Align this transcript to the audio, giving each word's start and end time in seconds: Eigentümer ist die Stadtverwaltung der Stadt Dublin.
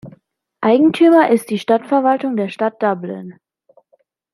Eigentümer 0.61 1.29
ist 1.29 1.51
die 1.51 1.59
Stadtverwaltung 1.59 2.35
der 2.35 2.49
Stadt 2.49 2.81
Dublin. 2.81 3.35